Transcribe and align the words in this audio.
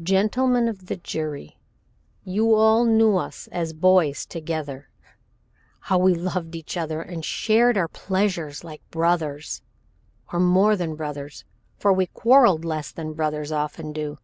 "Gentlemen 0.00 0.68
of 0.68 0.86
the 0.86 0.94
Jury, 0.96 1.58
you 2.22 2.54
all 2.54 2.84
knew 2.84 3.16
us 3.16 3.48
as 3.50 3.72
boys 3.72 4.24
together 4.24 4.88
how 5.80 5.98
we 5.98 6.14
loved 6.14 6.54
each 6.54 6.76
other 6.76 7.02
and 7.02 7.24
shared 7.24 7.76
our 7.76 7.88
pleasures 7.88 8.62
like 8.62 8.88
brothers 8.92 9.60
or 10.32 10.38
more 10.38 10.76
than 10.76 10.94
brothers, 10.94 11.44
for 11.80 11.92
we 11.92 12.06
quarreled 12.06 12.64
less 12.64 12.92
than 12.92 13.12
brothers 13.14 13.50
often 13.50 13.92
do. 13.92 14.18